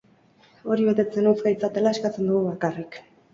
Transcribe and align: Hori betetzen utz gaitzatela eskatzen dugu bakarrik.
Hori 0.71 0.87
betetzen 0.87 1.27
utz 1.33 1.35
gaitzatela 1.49 1.93
eskatzen 1.99 2.33
dugu 2.33 2.41
bakarrik. 2.49 2.99